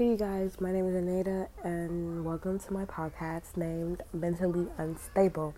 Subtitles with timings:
[0.00, 5.54] Hey you guys, my name is Anita and welcome to my podcast named Mentally Unstable.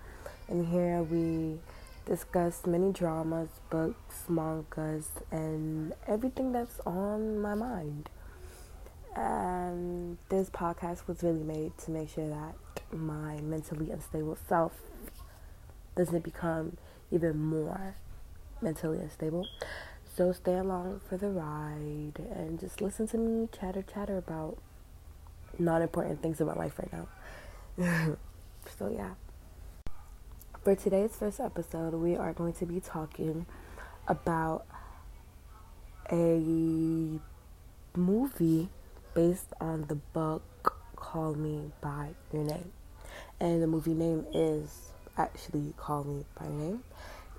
[0.49, 1.61] And here we
[2.07, 8.09] discuss many dramas, books, mangas, and everything that's on my mind.
[9.15, 12.57] And this podcast was really made to make sure that
[12.93, 14.73] my mentally unstable self
[15.97, 16.79] doesn't become
[17.13, 17.95] even more
[18.61, 19.47] mentally unstable.
[20.15, 24.59] So stay along for the ride and just listen to me chatter chatter about
[25.59, 28.17] non important things about life right now.
[28.79, 29.15] so yeah.
[30.63, 33.47] For today's first episode, we are going to be talking
[34.07, 34.67] about
[36.11, 37.19] a
[37.97, 38.69] movie
[39.15, 42.71] based on the book Call Me by Your Name.
[43.41, 46.85] And the movie name is actually Call Me by Your Name.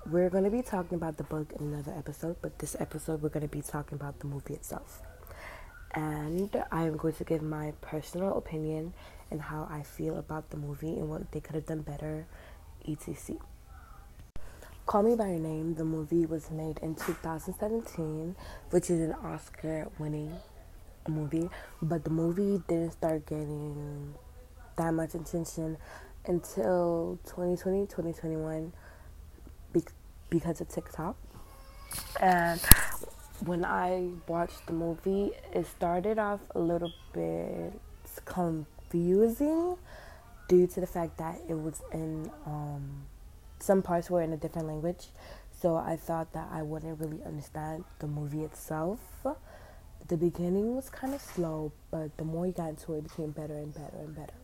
[0.06, 3.30] We're going to be talking about the book in another episode, but this episode we're
[3.30, 5.00] going to be talking about the movie itself.
[5.94, 8.92] And I am going to give my personal opinion
[9.30, 12.26] and how I feel about the movie and what they could have done better,
[12.86, 13.36] etc.
[14.84, 18.36] Call Me By Your Name, the movie was made in 2017,
[18.70, 20.36] which is an Oscar winning
[21.08, 21.48] movie,
[21.80, 24.12] but the movie didn't start getting
[24.76, 25.78] that much attention
[26.26, 28.70] until 2020, 2021
[30.34, 31.16] because of TikTok.
[32.20, 32.60] And
[33.44, 37.72] when I watched the movie, it started off a little bit
[38.24, 39.76] confusing
[40.48, 43.04] due to the fact that it was in um,
[43.60, 45.06] some parts were in a different language.
[45.60, 48.98] So I thought that I wouldn't really understand the movie itself.
[50.06, 53.30] The beginning was kind of slow, but the more you got into it, it became
[53.30, 54.34] better and better and better.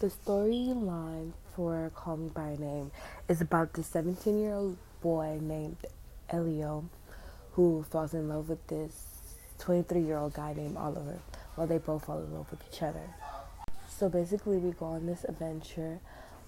[0.00, 2.90] The storyline for Call Me By Name
[3.28, 5.78] is about the 17 year old boy named
[6.28, 6.84] Elio
[7.52, 9.06] who falls in love with this
[9.58, 11.18] 23 year old guy named Oliver.
[11.56, 13.14] Well, they both fall in love with each other.
[13.88, 16.00] So basically, we go on this adventure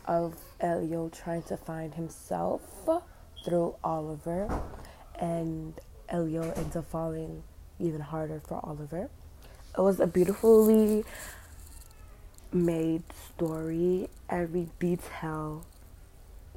[0.06, 2.62] of Elio trying to find himself
[3.44, 4.48] through Oliver,
[5.18, 7.42] and Elio ends up falling
[7.78, 9.10] even harder for Oliver.
[9.76, 11.04] It was a beautifully
[12.52, 13.02] made
[13.34, 14.08] story.
[14.30, 15.66] Every detail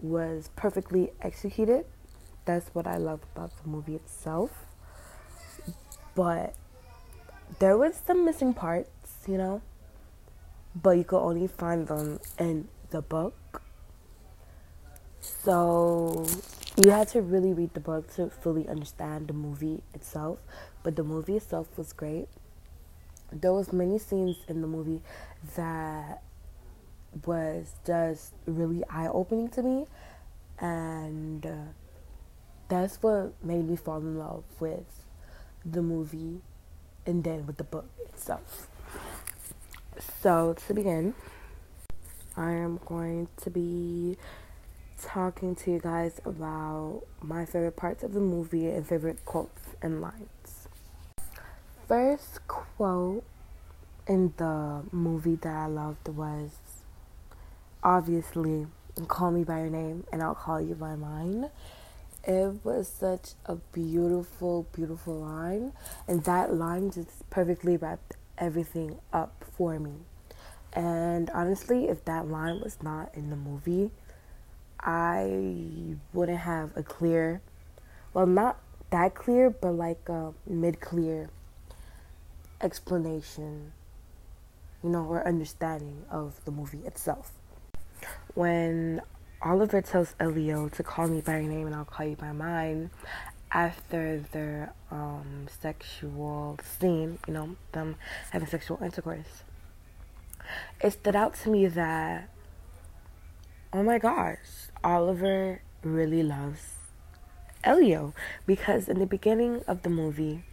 [0.02, 1.86] was perfectly executed.
[2.46, 4.52] That's what I love about the movie itself.
[6.14, 6.56] But
[7.60, 8.90] there was some missing parts,
[9.28, 9.62] you know,
[10.76, 13.62] but you could only find them in the book.
[15.20, 16.26] So
[16.78, 20.40] you had to really read the book to fully understand the movie itself.
[20.84, 22.28] But the movie itself was great.
[23.32, 25.02] There was many scenes in the movie
[25.56, 26.22] that
[27.26, 29.86] was just really eye opening to me,
[30.60, 31.72] and uh,
[32.68, 35.06] that's what made me fall in love with
[35.64, 36.42] the movie
[37.06, 38.68] and then with the book itself.
[40.22, 41.14] So, to begin,
[42.36, 44.18] I am going to be
[45.02, 50.02] talking to you guys about my favorite parts of the movie and favorite quotes and
[50.02, 50.68] lines.
[51.88, 53.24] First quote
[54.08, 56.52] in the movie that I loved was
[57.86, 58.66] obviously
[59.08, 61.52] call me by your name and I'll call you by mine.
[62.28, 65.74] It was such a beautiful, beautiful line,
[66.08, 69.94] and that line just perfectly wrapped everything up for me.
[70.74, 73.92] And honestly, if that line was not in the movie,
[74.80, 77.42] I wouldn't have a clear,
[78.16, 78.58] well, not
[78.90, 81.30] that clear, but like a mid clear
[82.60, 83.72] explanation,
[84.84, 87.32] you know, or understanding of the movie itself
[88.36, 89.02] when
[89.42, 92.92] Oliver tells Elio to call me by your name and I'll call you by mine
[93.52, 97.96] after their um, sexual scene, you know, them
[98.32, 99.44] having sexual intercourse,
[100.82, 102.30] it stood out to me that,
[103.72, 106.74] oh my gosh, Oliver really loves
[107.64, 108.14] Elio.
[108.46, 110.44] Because in the beginning of the movie,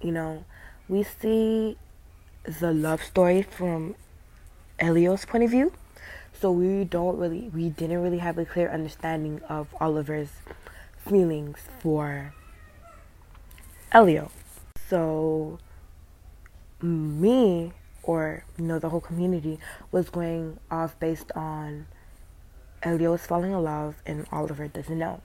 [0.00, 0.44] you know,
[0.88, 1.76] we see
[2.44, 3.94] the love story from
[4.78, 5.72] Elio's point of view
[6.40, 10.30] so we don't really, we didn't really have a clear understanding of Oliver's
[10.98, 12.34] feelings for
[13.92, 14.30] Elio.
[14.88, 15.58] So
[16.82, 17.72] me
[18.02, 19.58] or you know the whole community
[19.90, 21.86] was going off based on
[22.82, 25.20] Elio's falling in love and Oliver doesn't know.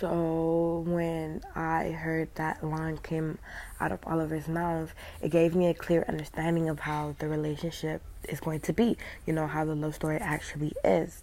[0.00, 3.38] So when I heard that line came
[3.80, 8.38] out of Oliver's mouth, it gave me a clear understanding of how the relationship is
[8.38, 8.96] going to be,
[9.26, 11.22] you know, how the love story actually is.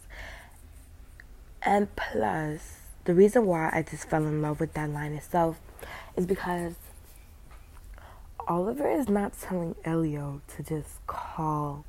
[1.62, 5.58] And plus, the reason why I just fell in love with that line itself
[6.18, 6.76] is because
[8.46, 11.86] Oliver is not telling Elio to just call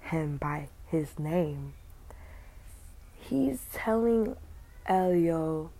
[0.00, 1.72] him by his name.
[3.18, 4.36] He's telling
[4.84, 5.70] Elio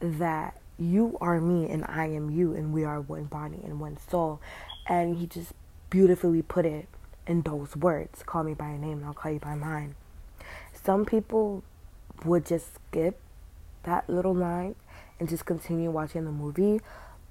[0.00, 3.98] that you are me and I am you and we are one body and one
[4.08, 4.40] soul.
[4.86, 5.52] And he just
[5.90, 6.88] beautifully put it
[7.26, 9.94] in those words call me by your name and I'll call you by mine.
[10.72, 11.64] Some people
[12.24, 13.18] would just skip
[13.82, 14.76] that little line
[15.18, 16.80] and just continue watching the movie.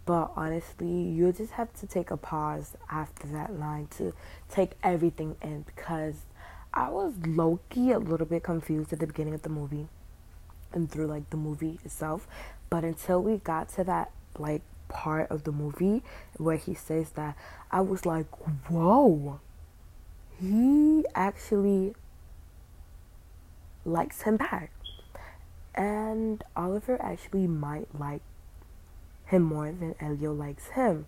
[0.06, 4.14] But honestly, you just have to take a pause after that line to
[4.50, 6.16] take everything in because
[6.74, 9.88] I was low key a little bit confused at the beginning of the movie
[10.75, 12.27] and through like the movie itself.
[12.69, 16.04] But until we got to that like part of the movie
[16.38, 17.36] where he says that,
[17.72, 18.27] I was like,
[18.69, 19.39] whoa,
[20.39, 21.95] he actually
[23.86, 24.72] likes him back.
[25.74, 28.21] And Oliver actually might like
[29.25, 31.06] him more than Elio likes him.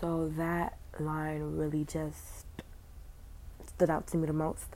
[0.00, 2.46] So that line really just
[3.66, 4.66] stood out to me the most.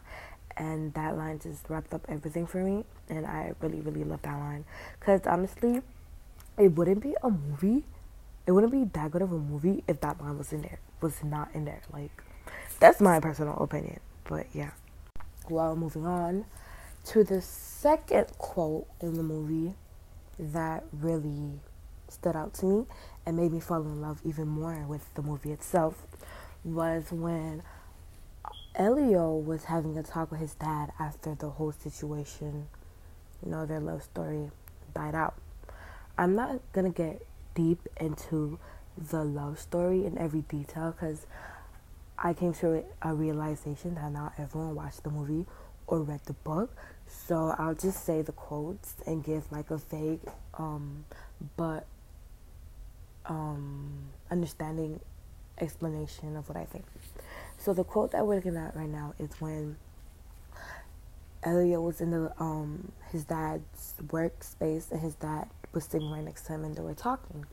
[0.60, 2.84] And that line just wrapped up everything for me.
[3.08, 4.66] And I really, really love that line.
[4.98, 5.80] Because honestly,
[6.58, 7.84] it wouldn't be a movie.
[8.46, 10.78] It wouldn't be that good of a movie if that line was in there.
[11.00, 11.80] Was not in there.
[11.90, 12.10] Like,
[12.78, 14.00] that's my personal opinion.
[14.24, 14.72] But yeah.
[15.48, 16.44] Well, moving on
[17.06, 19.76] to the second quote in the movie
[20.38, 21.60] that really
[22.08, 22.86] stood out to me
[23.24, 26.06] and made me fall in love even more with the movie itself
[26.64, 27.62] was when
[28.80, 32.66] Elio was having a talk with his dad after the whole situation,
[33.44, 34.50] you know, their love story
[34.94, 35.34] died out.
[36.16, 38.58] I'm not gonna get deep into
[38.96, 41.26] the love story in every detail because
[42.18, 45.44] I came to a realization that not everyone watched the movie
[45.86, 46.74] or read the book.
[47.06, 50.20] So I'll just say the quotes and give like a vague
[50.54, 51.04] um,
[51.58, 51.84] but
[53.26, 55.00] um, understanding
[55.58, 56.86] explanation of what I think.
[57.60, 59.76] So the quote that we're looking at right now is when
[61.42, 66.46] Elio was in the um his dad's workspace and his dad was sitting right next
[66.46, 67.44] to him and they were talking.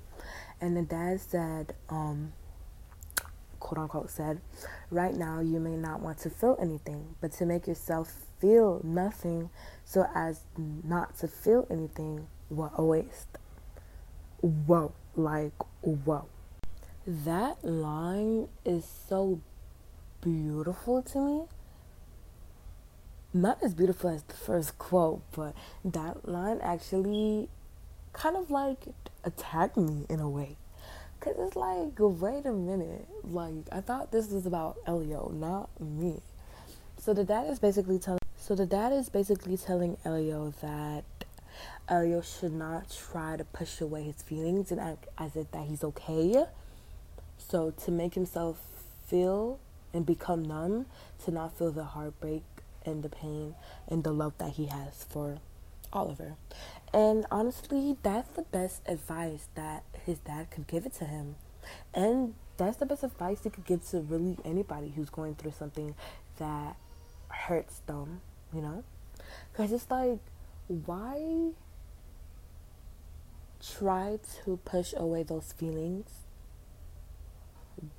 [0.61, 2.31] And the dad said, um,
[3.59, 4.39] quote unquote said,
[4.89, 9.49] Right now you may not want to feel anything, but to make yourself feel nothing
[9.83, 13.27] so as not to feel anything, what a waste.
[14.39, 15.51] Whoa, like
[15.81, 16.27] whoa.
[17.05, 19.41] That line is so
[20.21, 21.41] beautiful to me.
[23.33, 25.53] Not as beautiful as the first quote, but
[25.83, 27.49] that line actually
[28.13, 28.85] kind of like
[29.23, 30.57] attacked me in a way.
[31.19, 33.07] Cause it's like, wait a minute.
[33.23, 36.21] Like I thought this was about Elio, not me.
[36.99, 38.19] So the dad is basically telling.
[38.37, 41.03] So the dad is basically telling Elio that
[41.89, 45.83] Elio should not try to push away his feelings and act as if that he's
[45.83, 46.45] okay.
[47.37, 48.59] So to make himself
[49.07, 49.59] feel
[49.93, 50.85] and become numb,
[51.25, 52.43] to not feel the heartbreak
[52.85, 53.55] and the pain
[53.87, 55.39] and the love that he has for
[55.91, 56.35] Oliver.
[56.93, 61.35] And honestly, that's the best advice that his dad could give it to him.
[61.93, 65.95] And that's the best advice he could give to really anybody who's going through something
[66.37, 66.75] that
[67.29, 68.21] hurts them,
[68.53, 68.83] you know?
[69.51, 70.19] Because it's like,
[70.67, 71.51] why
[73.61, 76.09] try to push away those feelings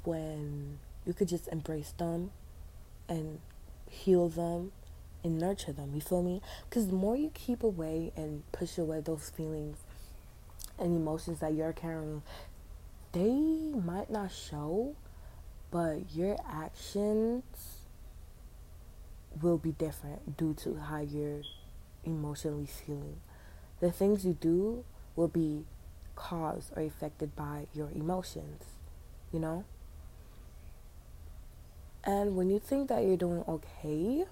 [0.05, 0.79] when
[1.09, 2.31] you could just embrace them
[3.09, 3.41] and
[3.89, 4.71] heal them
[5.25, 5.93] and nurture them.
[5.95, 6.43] You feel me?
[6.69, 9.79] Because the more you keep away and push away those feelings
[10.79, 12.23] and emotions that you're carrying,
[13.13, 14.95] they might not show,
[15.71, 17.43] but your actions
[19.41, 21.41] will be different due to how you're
[22.05, 23.17] emotionally feeling.
[23.81, 24.85] The things you do
[25.17, 25.65] will be
[26.17, 28.63] caused or affected by your emotions,
[29.33, 29.65] you know?
[32.05, 34.25] And when you think that you're doing okay,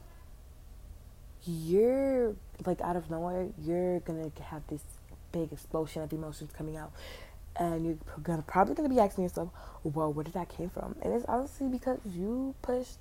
[1.45, 4.83] you're like out of nowhere, you're gonna have this
[5.33, 6.93] big explosion of emotions coming out.
[7.59, 9.51] And you're gonna probably gonna be asking yourself,
[9.83, 10.97] well, where did that came from?
[11.03, 12.99] And it's honestly because you pushed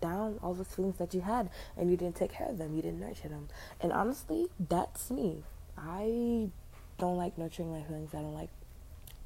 [0.00, 2.82] down all those feelings that you had and you didn't take care of them, you
[2.82, 3.48] didn't nurture them.
[3.80, 5.42] And honestly, that's me.
[5.76, 6.48] I
[6.98, 8.14] don't like nurturing my feelings.
[8.14, 8.50] I don't like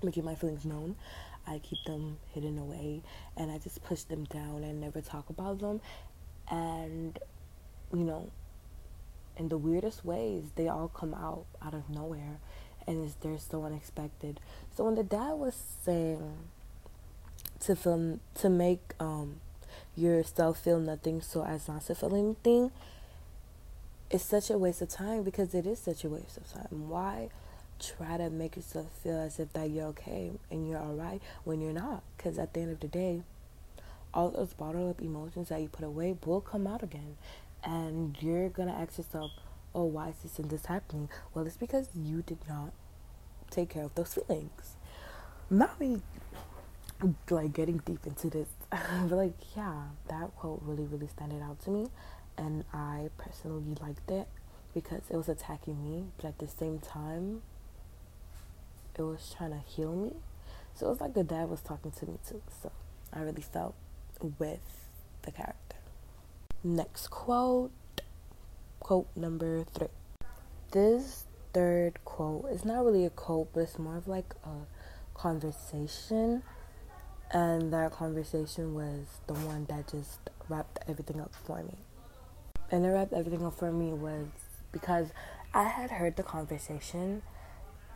[0.05, 0.97] making my feelings known.
[1.47, 3.03] I keep them hidden away
[3.37, 5.81] and I just push them down and never talk about them.
[6.49, 7.19] And,
[7.93, 8.31] you know,
[9.37, 12.39] in the weirdest ways, they all come out out of nowhere
[12.87, 14.41] and they're so unexpected.
[14.77, 15.55] So when the dad was
[15.85, 16.39] saying
[17.61, 19.37] to feel, to make um,
[19.97, 22.71] yourself feel nothing so as not to feel anything,
[24.11, 26.89] it's such a waste of time because it is such a waste of time.
[26.89, 27.31] Why?
[27.83, 31.61] Try to make yourself feel as if that you're okay and you're all right when
[31.61, 32.03] you're not.
[32.17, 33.23] Because at the end of the day,
[34.15, 37.17] all those bottled up emotions that you put away will come out again.
[37.65, 39.33] And you're going to ask yourself,
[39.75, 41.09] oh, why is this and this happening?
[41.35, 42.73] Well, it's because you did not
[43.51, 44.77] take care of those feelings.
[45.51, 46.03] Not me,
[47.31, 51.71] like getting deep into this, but like, yeah, that quote really, really standed out to
[51.71, 51.89] me.
[52.37, 54.27] And I personally liked it
[54.75, 57.43] because it was attacking me, but at the same time,
[58.97, 60.13] it was trying to heal me.
[60.75, 62.43] So it was like the dad was talking to me too.
[62.63, 62.73] So
[63.13, 63.75] I really felt
[64.39, 64.89] with
[65.23, 65.77] the character.
[66.65, 67.73] Next quote,
[68.81, 69.89] quote number three.
[70.71, 76.43] This third quote is not really a quote, but it's more of like a conversation.
[77.31, 81.77] And that conversation was the one that just wrapped everything up for me.
[82.71, 84.27] And it wrapped everything up for me was
[84.71, 85.09] because
[85.55, 87.23] I had heard the conversation.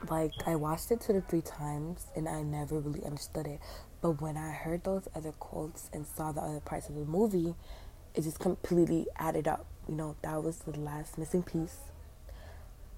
[0.08, 3.60] Like, I watched it two to three times and I never really understood it.
[4.00, 7.54] But when I heard those other quotes and saw the other parts of the movie,
[8.14, 9.66] it just completely added up.
[9.88, 11.78] You know, that was the last missing piece.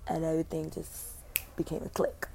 [0.07, 1.15] And everything just
[1.57, 2.29] became a click.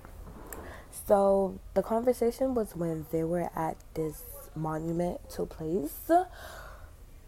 [1.08, 4.24] So the conversation was when they were at this
[4.55, 6.10] monument to a place.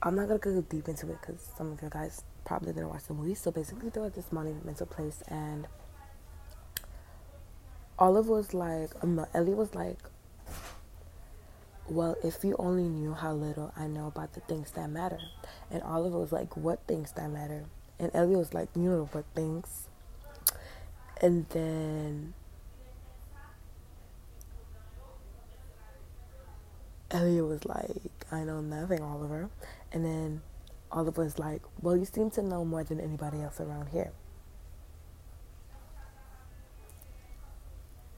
[0.01, 3.06] I'm not gonna go deep into it because some of you guys probably didn't watch
[3.06, 3.34] the movie.
[3.34, 5.68] So basically, they were at this monumental place, and
[7.98, 9.98] Olive was like, um, Ellie was like,
[11.88, 15.20] well, if you only knew how little I know about the things that matter.
[15.70, 17.66] And Oliver was like, what things that matter?
[18.00, 19.88] And Ellie was like, you know what things?
[21.22, 22.34] And then
[27.12, 27.90] Elio was like,
[28.32, 29.50] I know nothing, Oliver.
[29.92, 30.42] And then
[30.92, 34.12] Oliver was like, Well, you seem to know more than anybody else around here.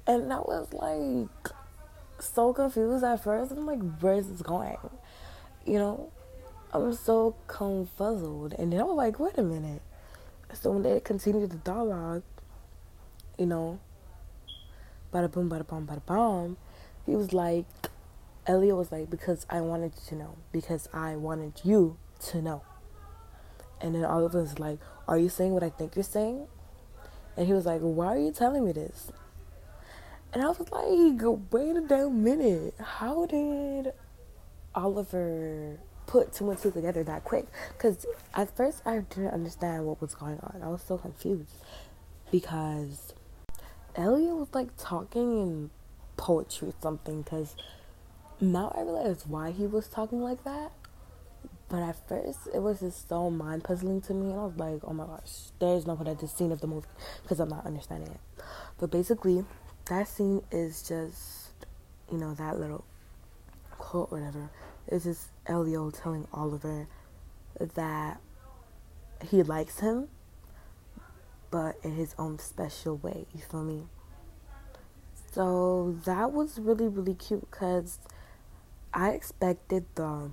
[0.07, 1.53] And I was like
[2.19, 3.51] so confused at first.
[3.51, 4.77] I'm like, Where's this going?
[5.65, 6.11] You know?
[6.73, 8.57] I'm so confuzzled.
[8.57, 9.81] And then I was like, Wait a minute.
[10.53, 12.23] So when they continued the dialogue,
[13.37, 13.79] you know,
[15.13, 16.57] bada boom, bada boom, bada boom,
[17.05, 17.65] he was like,
[18.47, 21.97] Elio was like, because I wanted you to know, because I wanted you
[22.27, 22.61] to know.
[23.81, 26.47] And then all of us like, are you saying what I think you're saying?
[27.35, 29.11] And he was like, why are you telling me this?
[30.33, 32.75] And I was like, wait a damn minute.
[32.79, 33.93] How did
[34.75, 37.45] Oliver put two and two together that quick?
[37.73, 40.61] Because at first I didn't understand what was going on.
[40.63, 41.55] I was so confused
[42.31, 43.13] because
[43.95, 45.69] Elio was like talking in
[46.17, 47.55] poetry or something because
[48.39, 50.71] now I realize why he was talking like that.
[51.69, 54.79] But at first, it was just so mind puzzling to me, and I was like,
[54.85, 56.87] "Oh my gosh, there's no point at this scene of the movie
[57.23, 58.43] because I'm not understanding it."
[58.77, 59.43] But basically,
[59.89, 61.51] that scene is just,
[62.11, 62.83] you know, that little
[63.77, 64.49] quote, whatever.
[64.87, 66.87] It's just Elio telling Oliver
[67.75, 68.19] that
[69.29, 70.07] he likes him,
[71.51, 73.25] but in his own special way.
[73.33, 73.87] You feel me?
[75.31, 77.99] So that was really, really cute because
[78.93, 80.31] I expected the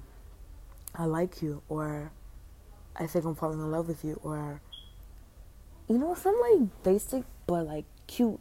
[0.94, 2.12] I like you or
[2.96, 4.60] I think I'm falling in love with you or
[5.88, 8.40] you know, some like basic but like cute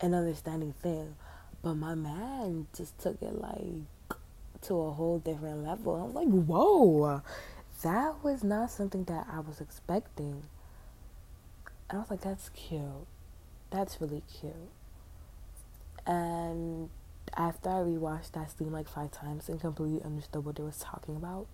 [0.00, 1.14] and understanding thing.
[1.62, 4.18] But my man just took it like
[4.62, 5.96] to a whole different level.
[5.96, 7.22] I'm like, whoa,
[7.82, 10.44] that was not something that I was expecting.
[11.88, 13.06] And I was like, that's cute.
[13.70, 14.54] That's really cute.
[16.06, 16.90] And
[17.36, 21.16] after I rewatched that scene like five times and completely understood what they was talking
[21.16, 21.46] about,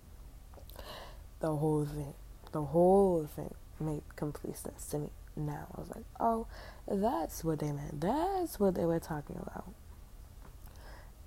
[1.39, 2.13] the whole thing,
[2.51, 5.09] the whole thing made complete sense to me.
[5.35, 6.47] Now I was like, oh,
[6.87, 8.01] that's what they meant.
[8.01, 9.73] That's what they were talking about.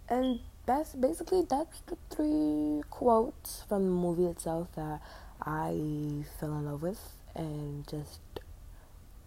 [0.09, 5.01] And that's basically that's the three quotes from the movie itself that
[5.43, 7.01] I fell in love with
[7.35, 8.21] and just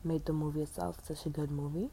[0.04, 1.90] made the movie itself such a good movie.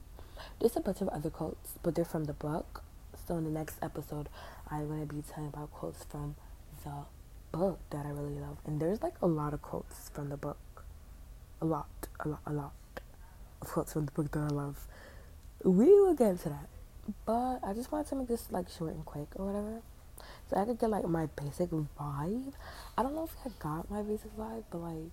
[0.60, 2.82] There's a bunch of other quotes, but they're from the book.
[3.26, 4.28] So in the next episode,
[4.70, 6.36] I'm gonna be telling about quotes from
[6.84, 7.04] the
[7.52, 10.56] book that I really love, and there's like a lot of quotes from the book,
[11.60, 11.88] a lot,
[12.20, 12.72] a lot, a lot
[13.60, 14.86] of quotes from the book that I love.
[15.64, 16.68] We will get into that,
[17.26, 19.82] but I just wanted to make this like short and quick or whatever,
[20.48, 22.52] so I could get like my basic vibe.
[22.96, 25.10] I don't know if I got my basic vibe, but like,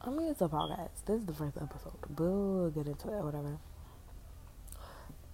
[0.00, 1.04] I mean, it's a podcast.
[1.06, 1.92] This is the first episode.
[2.16, 3.58] We'll get into it or whatever.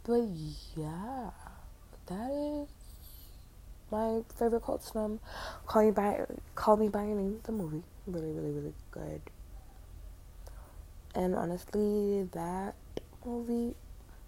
[0.05, 0.29] But
[0.77, 1.31] yeah
[2.07, 2.69] that is
[3.91, 5.21] my favorite quotes from
[5.67, 6.21] Call Me by
[6.55, 7.83] Call Me by Your Name, the movie.
[8.07, 9.21] Really, really, really good.
[11.15, 12.75] And honestly, that
[13.25, 13.75] movie,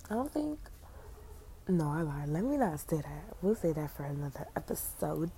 [0.08, 0.58] I don't think.
[1.68, 2.28] No, I lied.
[2.28, 3.36] Let me not say that.
[3.42, 5.32] We'll say that for another episode.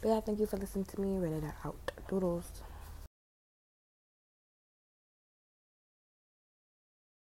[0.00, 1.16] But yeah, thank you for listening to me.
[1.16, 1.92] Read it out.
[2.08, 2.62] Doodles.